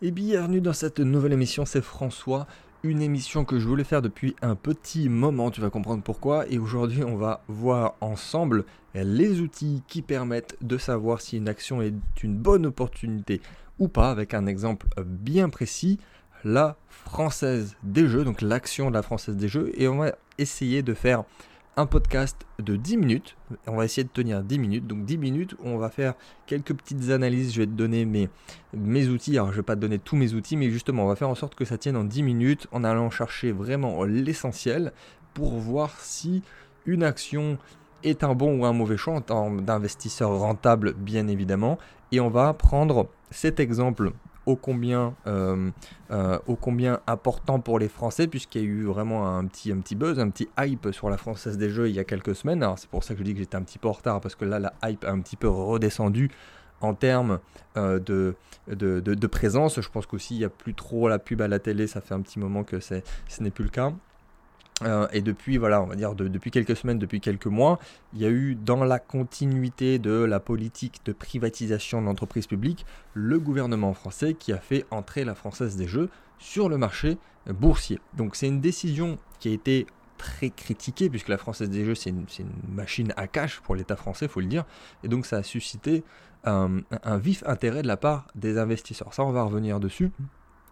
[0.00, 2.46] Et bienvenue dans cette nouvelle émission, c'est François.
[2.84, 6.46] Une émission que je voulais faire depuis un petit moment, tu vas comprendre pourquoi.
[6.48, 8.64] Et aujourd'hui, on va voir ensemble
[8.94, 13.40] les outils qui permettent de savoir si une action est une bonne opportunité
[13.80, 15.98] ou pas, avec un exemple bien précis,
[16.44, 19.72] la française des jeux, donc l'action de la française des jeux.
[19.74, 21.24] Et on va essayer de faire
[21.78, 23.36] un podcast de 10 minutes.
[23.68, 24.86] On va essayer de tenir 10 minutes.
[24.88, 26.14] Donc 10 minutes on va faire
[26.46, 27.54] quelques petites analyses.
[27.54, 28.28] Je vais te donner mes,
[28.74, 29.38] mes outils.
[29.38, 31.36] Alors je vais pas te donner tous mes outils, mais justement on va faire en
[31.36, 34.92] sorte que ça tienne en 10 minutes en allant chercher vraiment l'essentiel
[35.34, 36.42] pour voir si
[36.84, 37.58] une action
[38.02, 41.78] est un bon ou un mauvais choix en tant d'investisseur rentable bien évidemment.
[42.10, 44.10] Et on va prendre cet exemple
[44.48, 45.70] ô combien, euh,
[46.10, 50.30] euh, combien important pour les Français, puisqu'il y a eu vraiment un petit, buzz, un
[50.30, 52.62] petit hype sur la Française des Jeux il y a quelques semaines.
[52.62, 54.34] Alors c'est pour ça que je dis que j'étais un petit peu en retard, parce
[54.34, 56.30] que là, la hype a un petit peu redescendu
[56.80, 57.40] en termes
[57.76, 58.36] euh, de,
[58.68, 59.80] de, de, présence.
[59.80, 62.14] Je pense qu'aussi, il n'y a plus trop la pub à la télé, ça fait
[62.14, 63.02] un petit moment que ce
[63.40, 63.92] n'est plus le cas.
[64.82, 67.78] Euh, et depuis, voilà, on va dire depuis quelques semaines, depuis quelques mois,
[68.12, 72.86] il y a eu dans la continuité de la politique de privatisation de l'entreprise publique,
[73.14, 77.98] le gouvernement français qui a fait entrer la Française des Jeux sur le marché boursier.
[78.16, 82.10] Donc c'est une décision qui a été très critiquée, puisque la Française des Jeux, c'est
[82.10, 82.26] une,
[82.68, 84.64] machine à cash pour l'État français, il faut le dire.
[85.04, 86.04] Et donc ça a suscité
[86.44, 89.14] un, un, vif intérêt de la part des investisseurs.
[89.14, 90.10] Ça, on va revenir dessus.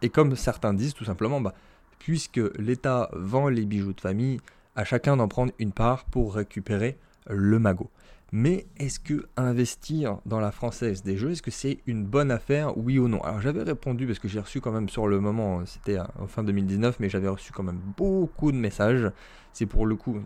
[0.02, 1.54] Et comme certains disent, tout simplement, bah,
[1.98, 4.40] puisque l'État vend les bijoux de famille,
[4.74, 7.90] à chacun d'en prendre une part pour récupérer le magot.
[8.32, 12.76] Mais est-ce que investir dans la française des jeux, est-ce que c'est une bonne affaire,
[12.76, 13.22] oui ou non?
[13.22, 16.42] Alors j'avais répondu parce que j'ai reçu quand même sur le moment, c'était en fin
[16.42, 19.10] 2019, mais j'avais reçu quand même beaucoup de messages.
[19.52, 20.20] C'est pour le coup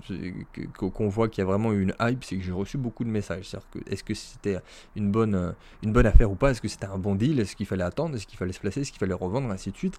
[0.77, 3.49] qu'on voit qu'il y a vraiment une hype, c'est que j'ai reçu beaucoup de messages.
[3.51, 4.59] C'est-à-dire que est-ce que c'était
[4.97, 5.55] une bonne,
[5.85, 6.51] une bonne affaire ou pas?
[6.51, 7.39] Est-ce que c'était un bon deal?
[7.39, 8.17] Est-ce qu'il fallait attendre?
[8.17, 8.81] Est-ce qu'il fallait se placer?
[8.81, 9.49] Est-ce qu'il fallait revendre?
[9.51, 9.99] Ainsi de suite.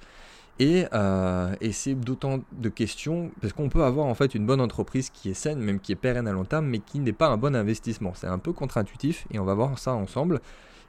[0.62, 5.10] Euh, et, c'est d'autant de questions, parce qu'on peut avoir en fait une bonne entreprise
[5.10, 7.38] qui est saine, même qui est pérenne à long terme, mais qui n'est pas un
[7.38, 8.14] bon investissement.
[8.16, 10.40] C'est un peu contre-intuitif et on va voir ça ensemble.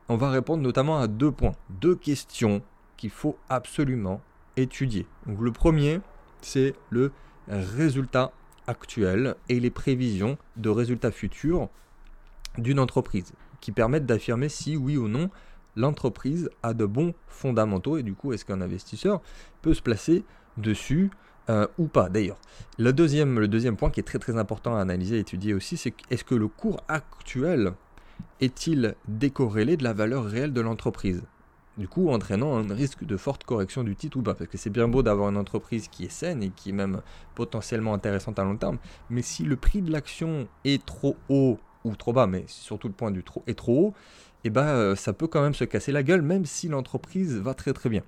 [0.08, 2.62] On va répondre notamment à deux points, deux questions
[2.96, 4.20] qu'il faut absolument
[4.56, 5.06] étudier.
[5.26, 6.00] Donc le premier,
[6.42, 7.12] c'est le
[7.48, 8.32] résultat
[8.66, 11.68] actuel et les prévisions de résultats futurs
[12.58, 15.30] d'une entreprise qui permettent d'affirmer si oui ou non
[15.76, 19.20] l'entreprise a de bons fondamentaux et du coup est-ce qu'un investisseur
[19.62, 20.24] peut se placer
[20.56, 21.10] dessus
[21.50, 22.08] euh, ou pas?
[22.08, 22.38] D'ailleurs.
[22.78, 25.76] Le deuxième, le deuxième point qui est très très important à analyser et étudier aussi,
[25.76, 27.72] c'est est-ce que le cours actuel
[28.40, 31.22] est-il décorrélé de la valeur réelle de l'entreprise?
[31.78, 34.34] Du coup entraînant un risque de forte correction du titre ou pas?
[34.34, 37.00] Parce que c'est bien beau d'avoir une entreprise qui est saine et qui est même
[37.34, 38.78] potentiellement intéressante à long terme,
[39.08, 42.94] mais si le prix de l'action est trop haut ou trop bas, mais surtout le
[42.94, 43.94] point du trop est trop haut,
[44.44, 47.36] et eh ben, euh, ça peut quand même se casser la gueule, même si l'entreprise
[47.36, 48.02] va très très bien.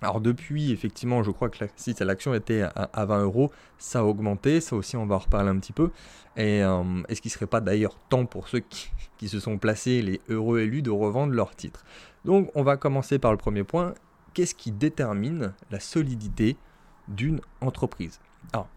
[0.00, 4.60] Alors depuis, effectivement, je crois que si l'action était à, 20 euros, ça a augmenté,
[4.60, 5.90] ça aussi on va en reparler un petit peu.
[6.36, 9.58] Et euh, est-ce qu'il ne serait pas d'ailleurs temps pour ceux qui, qui, se sont
[9.58, 11.84] placés, les heureux élus, de revendre leurs titres?
[12.24, 13.92] Donc on va commencer par le premier point.
[14.34, 16.56] Qu'est-ce qui détermine la solidité
[17.08, 18.20] d'une entreprise?
[18.52, 18.68] Alors,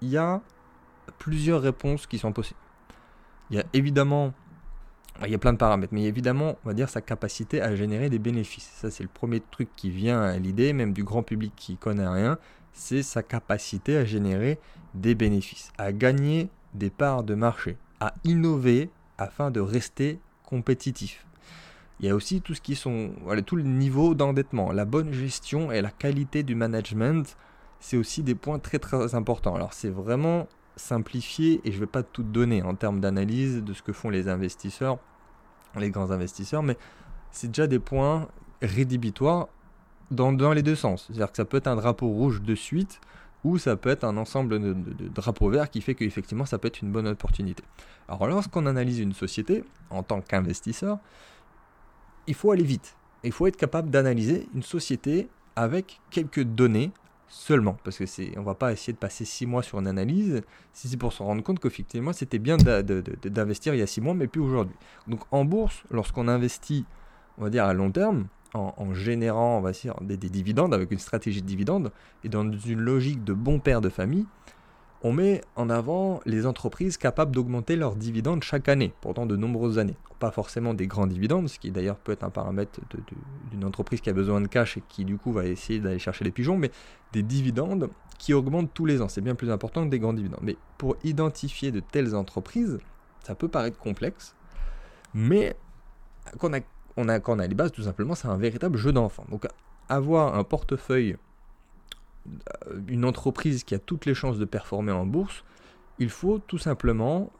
[0.00, 0.40] il y a
[1.18, 2.60] plusieurs réponses qui sont possibles.
[3.50, 4.32] Il y a évidemment
[5.26, 8.08] il y a plein de paramètres, mais évidemment, on va dire sa capacité à générer
[8.08, 8.70] des bénéfices.
[8.74, 12.08] Ça, c'est le premier truc qui vient à l'idée, même du grand public qui connaît
[12.08, 12.38] rien,
[12.72, 14.58] c'est sa capacité à générer
[14.94, 21.26] des bénéfices, à gagner des parts de marché, à innover afin de rester compétitif.
[22.00, 25.12] Il y a aussi tout ce qui sont, voilà, tout le niveau d'endettement, la bonne
[25.12, 27.36] gestion et la qualité du management,
[27.78, 29.54] c'est aussi des points très très importants.
[29.54, 33.74] Alors c'est vraiment simplifié et je ne vais pas tout donner en termes d'analyse de
[33.74, 34.98] ce que font les investisseurs
[35.78, 36.76] les grands investisseurs, mais
[37.30, 38.28] c'est déjà des points
[38.62, 39.48] rédhibitoires
[40.10, 41.04] dans, les deux sens.
[41.06, 43.00] C'est-à-dire que ça peut être un drapeau rouge de suite,
[43.44, 44.74] ou ça peut être un ensemble de,
[45.08, 47.64] drapeaux verts qui fait qu'effectivement ça peut être une bonne opportunité.
[48.08, 50.98] Alors lorsqu'on analyse une société en tant qu'investisseur,
[52.26, 52.96] il faut aller vite.
[53.24, 56.90] Il faut être capable d'analyser une société avec quelques données
[57.30, 60.42] seulement, parce que c'est, on va pas essayer de passer six mois sur une analyse,
[60.72, 64.14] si c'est pour se rendre compte qu'effectivement c'était bien d'investir il y a six mois,
[64.14, 64.74] mais plus aujourd'hui.
[65.06, 66.84] Donc en bourse, lorsqu'on investit,
[67.38, 69.62] on va dire à long terme, en, générant,
[70.00, 71.92] des, des, dividendes avec une stratégie de dividendes
[72.24, 74.26] et dans une logique de bon père de famille,
[75.02, 79.78] on met en avant les entreprises capables d'augmenter leurs dividendes chaque année, pendant de nombreuses
[79.78, 79.96] années.
[80.18, 82.80] Pas forcément des grands dividendes, ce qui d'ailleurs peut être un paramètre
[83.50, 86.24] d'une entreprise qui a besoin de cash et qui du coup va essayer d'aller chercher
[86.24, 86.70] les pigeons, mais
[87.12, 87.88] des dividendes
[88.18, 89.08] qui augmentent tous les ans.
[89.08, 90.42] C'est bien plus important que des grands dividendes.
[90.42, 92.78] Mais pour identifier de telles entreprises,
[93.24, 94.34] ça peut paraître complexe,
[95.14, 95.56] mais
[96.38, 96.60] qu'on a
[96.96, 99.24] on a, quand on a les bases, tout simplement, c'est un véritable jeu d'enfant.
[99.30, 99.46] Donc
[99.88, 101.16] avoir un portefeuille,
[102.88, 105.44] une entreprise qui a toutes les chances de performer en bourse,
[105.98, 107.30] il faut tout simplement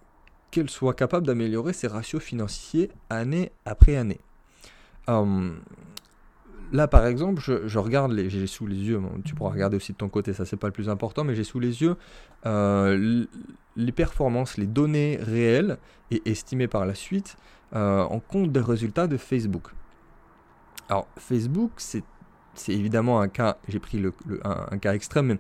[0.50, 4.20] qu'elle soit capable d'améliorer ses ratios financiers année après année.
[5.06, 5.60] Hum,
[6.72, 9.96] là, par exemple, je, regarde, les, j'ai sous les yeux, tu pourras regarder aussi de
[9.96, 11.96] ton côté, ça c'est pas le plus important, mais j'ai sous les yeux
[12.46, 13.26] euh,
[13.76, 15.78] les performances, les données réelles
[16.10, 17.36] et estimées par la suite
[17.74, 19.70] euh, en compte des résultats de Facebook.
[20.88, 22.02] Alors, Facebook, c'est,
[22.68, 24.02] évidemment un cas, j'ai pris
[24.44, 25.38] un, cas extrême, mais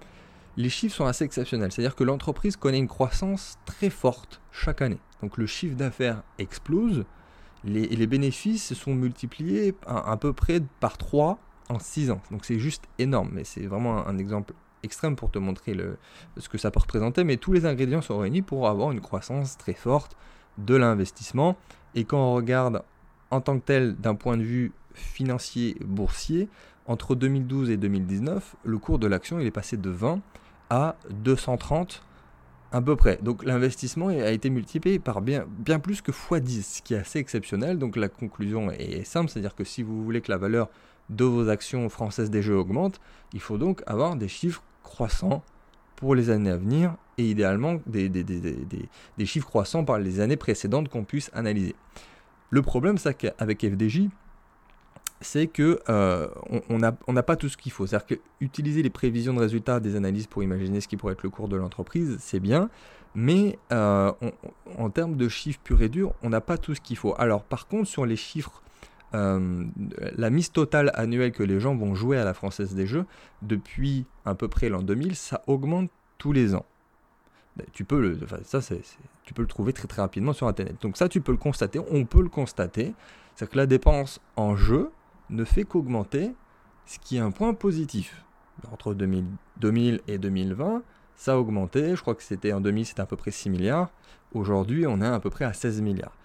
[0.56, 1.72] les chiffres sont assez exceptionnels.
[1.72, 4.98] C'est-à-dire que l'entreprise connaît une croissance très forte chaque année.
[5.22, 7.04] Donc le chiffre d'affaires explose,
[7.64, 11.38] les, les bénéfices sont multipliés à, peu près par 3
[11.68, 12.20] en 6 ans.
[12.30, 15.76] Donc c'est juste énorme, mais c'est vraiment un, exemple extrême pour te montrer
[16.36, 17.24] ce que ça peut représenter.
[17.24, 20.16] Mais tous les ingrédients sont réunis pour avoir une croissance très forte
[20.58, 21.56] de l'investissement.
[21.94, 22.82] Et quand on regarde
[23.30, 26.48] en tant que tel d'un point de vue financier boursier,
[26.86, 30.20] entre 2012 et 2019, le cours de l'action il est passé de 20
[30.70, 32.02] à 230
[32.72, 33.18] à peu près.
[33.22, 37.18] Donc l'investissement a été multiplié par bien, bien plus que x10, ce qui est assez
[37.18, 37.78] exceptionnel.
[37.78, 40.68] Donc la conclusion est simple, c'est-à-dire que si vous voulez que la valeur
[41.08, 43.00] de vos actions françaises des jeux augmente,
[43.32, 45.42] il faut donc avoir des chiffres croissants
[45.96, 48.56] pour les années à venir et idéalement des, des, des,
[49.18, 51.74] des chiffres croissants par les années précédentes qu'on puisse analyser.
[52.50, 54.08] Le problème, c'est qu'avec FDJ,
[55.20, 56.28] c'est que euh,
[56.68, 57.86] on n'a pas tout ce qu'il faut.
[57.86, 61.30] C'est-à-dire qu'utiliser les prévisions de résultats des analyses pour imaginer ce qui pourrait être le
[61.30, 62.70] cours de l'entreprise, c'est bien,
[63.14, 64.12] mais euh,
[64.78, 67.14] en termes de chiffres purs et durs, on n'a pas tout ce qu'il faut.
[67.18, 68.62] Alors par contre, sur les chiffres,
[69.14, 69.64] euh,
[70.16, 73.04] la mise totale annuelle que les gens vont jouer à la Française des Jeux,
[73.42, 76.64] depuis à peu près l'an 2000, ça augmente tous les ans.
[77.56, 78.60] Ben, tu peux le, ça
[79.24, 80.76] tu peux le trouver très très rapidement sur Internet.
[80.80, 82.94] Donc ça, tu peux le constater, on peut le constater.
[83.34, 84.90] C'est-à-dire que la dépense en jeu,
[85.30, 86.34] ne fait qu'augmenter,
[86.86, 88.24] ce qui est un point positif.
[88.70, 90.82] Entre 2000, et 2020,
[91.16, 91.96] ça a augmenté.
[91.96, 93.90] Je crois que c'était en 2000, c'était à peu près 6 milliards.
[94.32, 96.16] Aujourd'hui, on est à peu près à 16 milliards.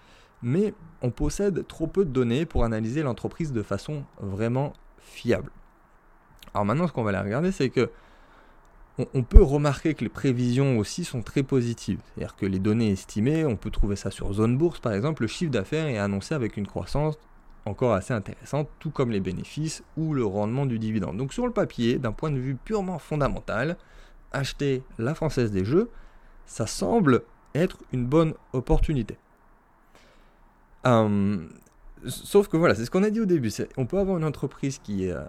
[0.42, 5.50] Mais on possède trop peu de données pour analyser l'entreprise de façon vraiment fiable.
[6.52, 7.90] Alors maintenant, ce qu'on va aller regarder, c'est que
[9.12, 12.00] on, peut remarquer que les prévisions aussi sont très positives.
[12.14, 15.28] C'est-à-dire que les données estimées, on peut trouver ça sur Zone Bourse par exemple, le
[15.28, 17.18] chiffre d'affaires est annoncé avec une croissance
[17.66, 21.16] encore assez intéressante, tout comme les bénéfices ou le rendement du dividende.
[21.16, 23.76] Donc sur le papier, d'un point de vue purement fondamental,
[24.32, 25.90] acheter la française des jeux,
[26.46, 27.22] ça semble
[27.54, 29.18] être une bonne opportunité.
[30.84, 31.48] Hum,
[32.06, 33.50] sauf que voilà, c'est ce qu'on a dit au début.
[33.76, 35.24] On peut avoir une entreprise qui, euh,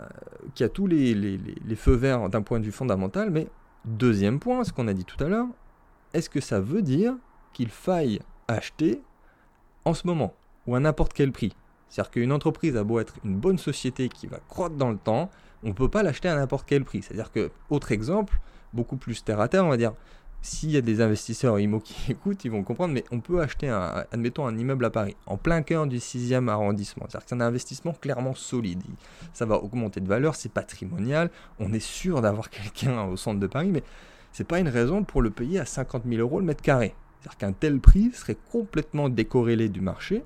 [0.59, 3.47] a tous les feux verts d'un point de vue fondamental, mais
[3.85, 5.47] deuxième point, ce qu'on a dit tout à l'heure,
[6.13, 7.15] est-ce que ça veut dire
[7.53, 9.01] qu'il faille acheter
[9.85, 10.33] en ce moment
[10.67, 11.53] ou à n'importe quel prix?
[11.89, 15.29] C'est-à-dire qu'une entreprise a beau être une bonne société qui va croître dans le temps,
[15.63, 17.01] on ne peut pas l'acheter à n'importe quel prix.
[17.01, 18.39] C'est-à-dire que, autre exemple,
[18.73, 19.93] beaucoup plus terre à terre, on va dire,
[20.41, 23.69] s'il y a des investisseurs IMO qui écoutent, ils vont comprendre, mais on peut acheter,
[23.69, 27.05] un, admettons, un immeuble à Paris, en plein cœur du 6e arrondissement.
[27.07, 28.83] C'est-à-dire que c'est un investissement clairement solide.
[29.33, 33.47] Ça va augmenter de valeur, c'est patrimonial, on est sûr d'avoir quelqu'un au centre de
[33.47, 33.83] Paris, mais
[34.31, 36.93] ce n'est pas une raison pour le payer à 50 000 euros le mètre carré.
[37.19, 40.23] C'est-à-dire qu'un tel prix serait complètement décorrélé du marché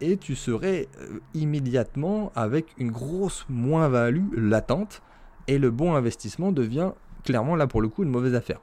[0.00, 5.02] et tu serais euh, immédiatement avec une grosse moins-value latente
[5.48, 6.92] et le bon investissement devient
[7.24, 8.60] clairement là pour le coup une mauvaise affaire.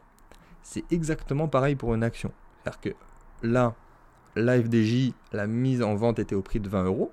[0.61, 2.31] C'est exactement pareil pour une action.
[2.63, 3.75] C'est-à-dire que là,
[4.35, 7.11] l'AFDJ, la mise en vente était au prix de 20 euros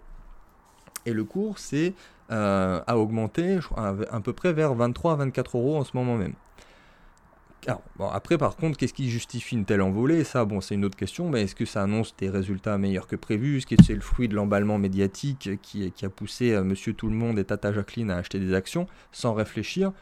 [1.06, 1.94] et le cours c'est
[2.30, 6.16] euh, a augmenté à, à peu près vers 23 à 24 euros en ce moment
[6.16, 6.35] même
[8.12, 10.25] après, par contre, qu'est-ce qui justifie une telle envolée?
[10.25, 13.17] Ça, bon, c'est une autre question, mais est-ce que ça annonce des résultats meilleurs que
[13.17, 13.59] prévu?
[13.59, 17.14] Est-ce que c'est le fruit de l'emballement médiatique qui, a poussé euh, Monsieur Tout le
[17.14, 19.93] Monde et Tata Jacqueline à acheter des actions sans réfléchir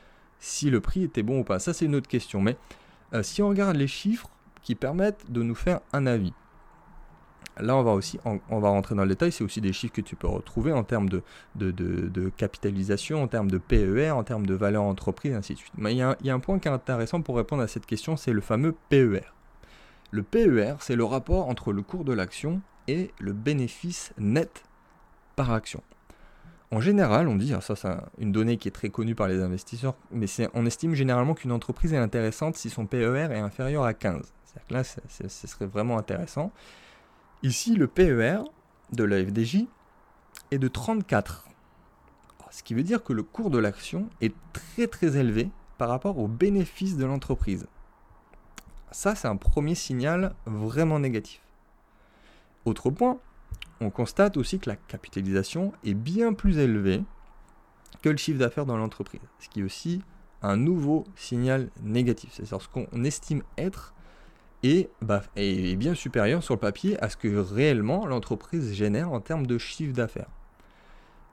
[0.40, 1.58] si le prix était bon ou pas?
[1.58, 2.40] Ça, c'est une autre question.
[2.40, 2.56] Mais
[3.12, 4.30] euh, si on regarde les chiffres
[4.62, 6.32] qui permettent de nous faire un avis,
[7.60, 8.18] Là, on va aussi
[8.50, 9.32] rentrer dans le détail.
[9.32, 11.22] C'est aussi des chiffres que tu peux retrouver en termes de,
[12.36, 15.72] capitalisation, en termes de PER, en termes de valeur entreprise, ainsi de suite.
[15.76, 17.68] Mais il y, a, il y, a, un point qui est intéressant pour répondre à
[17.68, 19.22] cette question, c'est le fameux PER.
[20.10, 24.62] Le PER, c'est le rapport entre le cours de l'action et le bénéfice net
[25.36, 25.82] par action.
[26.70, 27.88] En général, on dit, ça c'est
[28.18, 31.94] une donnée qui est très connue par les investisseurs, mais on estime généralement qu'une entreprise
[31.94, 34.32] est intéressante si son PER est inférieur à 15.
[34.44, 36.52] C'est-à-dire que là, ce serait vraiment intéressant.
[37.44, 38.38] Ici, le PER
[38.92, 39.66] de la FDJ
[40.50, 41.46] est de 34.
[42.50, 46.18] Ce qui veut dire que le cours de l'action est très très élevé par rapport
[46.18, 47.68] aux bénéfices de l'entreprise.
[48.90, 51.40] Ça, c'est un premier signal vraiment négatif.
[52.64, 53.18] Autre point,
[53.80, 57.04] on constate aussi que la capitalisation est bien plus élevée
[58.02, 59.20] que le chiffre d'affaires dans l'entreprise.
[59.38, 60.02] Ce qui est aussi
[60.42, 62.30] un nouveau signal négatif.
[62.32, 63.94] C'est-à-dire ce qu'on estime être
[64.62, 69.20] est, bah, est bien supérieur sur le papier à ce que réellement l'entreprise génère en
[69.20, 70.30] termes de chiffre d'affaires.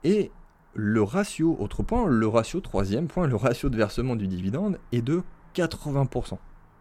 [0.04, 0.30] Et
[0.74, 5.02] le ratio, autre point, le ratio, troisième point, le ratio de versement du dividende est
[5.02, 5.22] de
[5.54, 6.38] 80%.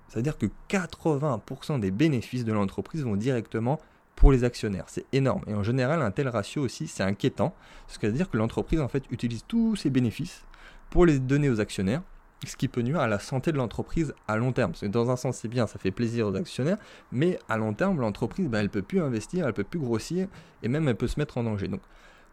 [0.08, 3.80] C'est-à-dire que 80% des bénéfices de l'entreprise vont directement
[4.16, 4.86] pour les actionnaires.
[4.88, 5.44] C'est énorme.
[5.48, 7.54] Et en général, un tel ratio aussi, c'est inquiétant.
[7.88, 10.46] Ce qui veut dire que l'entreprise, en fait, utilise tous ses bénéfices
[10.90, 12.02] pour les donner aux actionnaires,
[12.50, 14.72] ce qui peut nuire à la santé de l'entreprise à long terme.
[14.72, 16.78] Parce que dans un sens, c'est bien, ça fait plaisir aux actionnaires,
[17.12, 19.80] mais à long terme, l'entreprise, ben, elle ne peut plus investir, elle ne peut plus
[19.80, 20.28] grossir,
[20.64, 21.68] et même elle peut se mettre en danger.
[21.68, 21.82] Donc,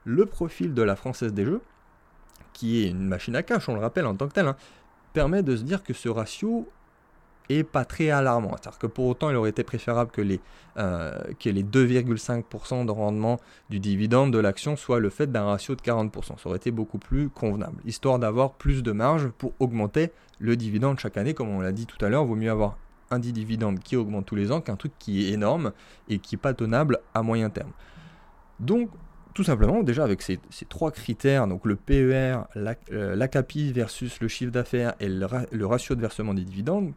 [0.04, 1.60] le profil de la Française des Jeux,
[2.52, 4.56] qui est une machine à cash, on le rappelle en tant que tel, hein,
[5.12, 6.68] permet de se dire que ce ratio
[7.48, 8.50] est pas très alarmant.
[8.60, 10.40] C'est-à-dire que pour autant, il aurait été préférable que les,
[10.78, 11.12] euh,
[11.44, 13.38] les 2,5% de rendement
[13.70, 16.38] du dividende de l'action soit le fait d'un ratio de 40%.
[16.38, 20.98] Ça aurait été beaucoup plus convenable, histoire d'avoir plus de marge pour augmenter le dividende
[20.98, 21.34] chaque année.
[21.34, 22.76] Comme on l'a dit tout à l'heure, vaut mieux avoir
[23.10, 25.72] un dividende qui augmente tous les ans qu'un truc qui est énorme
[26.08, 27.72] et qui n'est pas tenable à moyen terme.
[28.58, 28.90] Donc,
[29.34, 34.52] tout simplement, déjà avec ces, trois critères, donc le PER, l'ACAPI euh, versus le chiffre
[34.52, 36.92] d'affaires et le, ratio de versement des dividendes,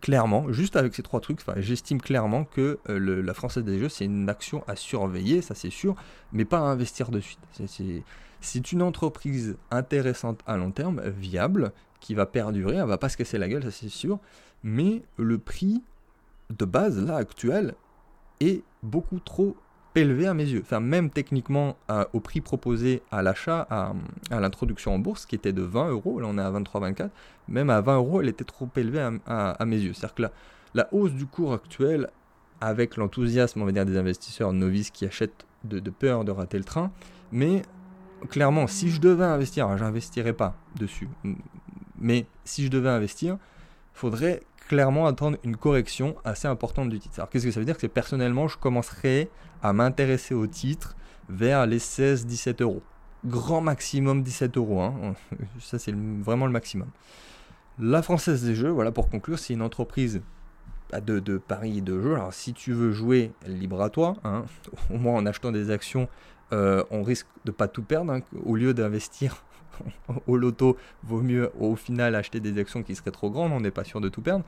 [0.00, 4.04] clairement, juste avec ces trois trucs, j'estime clairement que euh, la Française des Jeux, c'est
[4.04, 5.94] une action à surveiller, ça c'est sûr,
[6.32, 7.40] mais pas à investir de suite.
[8.40, 13.16] C'est une entreprise intéressante à long terme, viable, qui va perdurer, elle va pas se
[13.16, 14.18] casser la gueule, ça c'est sûr,
[14.62, 15.82] mais le prix
[16.50, 17.74] de base, là, actuel,
[18.40, 19.56] est beaucoup trop
[19.96, 20.60] élevé à mes yeux.
[20.62, 21.76] Enfin, même techniquement,
[22.12, 23.92] au prix proposé à l'achat, à,
[24.40, 27.10] l'introduction en bourse, qui était de 20 euros, là on est à 23-24,
[27.48, 29.92] même à 20 euros, elle était trop élevée à, mes yeux.
[29.92, 30.32] C'est-à-dire que la,
[30.74, 32.08] la, hausse du cours actuel,
[32.60, 36.64] avec l'enthousiasme, on va dire, des investisseurs novices qui achètent de, peur de rater le
[36.64, 36.90] train,
[37.32, 37.62] mais
[38.30, 41.08] clairement, si je devais investir, j'investirais pas dessus,
[41.98, 43.38] mais si je devais investir,
[43.96, 47.14] faudrait clairement attendre une correction assez importante du titre.
[47.18, 47.78] Alors qu'est-ce que ça veut dire?
[47.78, 49.30] Que personnellement, je commencerai
[49.62, 50.96] à m'intéresser au titre
[51.28, 52.82] vers les 16-17 euros.
[53.24, 54.82] Grand maximum 17 euros.
[54.82, 55.14] Hein.
[55.60, 56.88] Ça, c'est vraiment le maximum.
[57.78, 60.22] La Française des Jeux, voilà pour conclure, c'est une entreprise
[60.92, 62.14] de, de paris et de jeux.
[62.14, 64.16] Alors si tu veux jouer, libre à toi.
[64.24, 64.44] Hein.
[64.90, 66.08] Au moins en achetant des actions,
[66.52, 68.12] euh, on risque de pas tout perdre.
[68.12, 68.20] Hein.
[68.44, 69.44] Au lieu d'investir
[70.26, 73.70] au loto, vaut mieux au final acheter des actions qui seraient trop grandes, on n'est
[73.70, 74.44] pas sûr de tout perdre.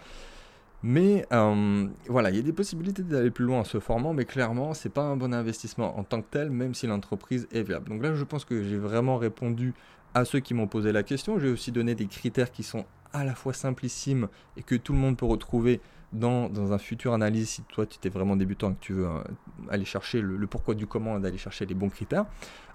[0.82, 4.24] Mais euh, voilà, il y a des possibilités d'aller plus loin en se formant, mais
[4.24, 7.88] clairement, c'est pas un bon investissement en tant que tel, même si l'entreprise est viable.
[7.88, 9.74] Donc là, je pense que j'ai vraiment répondu
[10.14, 11.40] à ceux qui m'ont posé la question.
[11.40, 14.98] J'ai aussi donné des critères qui sont à la fois simplissimes et que tout le
[14.98, 15.80] monde peut retrouver
[16.12, 19.22] dans, un futur analyse si toi tu étais vraiment débutant et que tu veux euh,
[19.68, 22.26] aller chercher le, pourquoi du comment d'aller chercher les bons critères.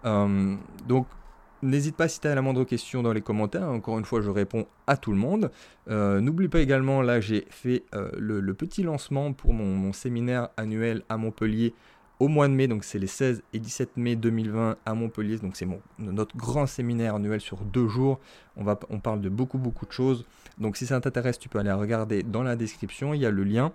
[0.06, 0.56] Euh,
[0.88, 1.08] donc
[1.62, 3.70] N'hésite pas si tu as la moindre question dans les commentaires.
[3.70, 5.50] Encore une fois, je réponds à tout le monde.
[5.90, 7.86] Euh, n'oublie pas également, là, j'ai fait
[8.18, 11.74] le, petit lancement pour mon, séminaire annuel à Montpellier
[12.24, 12.68] au mois de mai.
[12.68, 15.38] Donc, c'est les 16 et 17 mai 2020 à Montpellier.
[15.40, 15.68] Donc, c'est
[16.00, 18.20] notre grand séminaire annuel sur deux jours.
[18.56, 20.26] On, va, on parle de beaucoup, beaucoup de choses.
[20.58, 23.14] Donc, si ça t'intéresse, tu peux aller regarder dans la description.
[23.14, 23.74] Il y a le lien.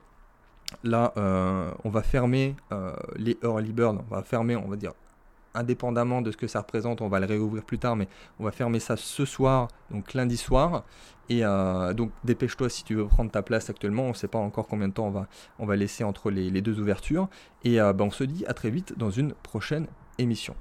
[0.82, 2.56] Là, euh, on va fermer
[3.16, 3.98] les early bird.
[4.10, 4.92] On va fermer, on va dire,
[5.58, 8.52] indépendamment de ce que ça représente, on va le réouvrir plus tard, mais on va
[8.52, 10.84] fermer ça ce soir, donc lundi soir.
[11.30, 14.04] Et euh, donc dépêche-toi si tu veux prendre ta place actuellement.
[14.04, 15.12] On ne sait pas encore combien de temps
[15.58, 17.28] on va, laisser entre les, deux ouvertures.
[17.64, 19.86] Et euh, bah, on se dit à très vite dans une prochaine
[20.18, 20.54] émission.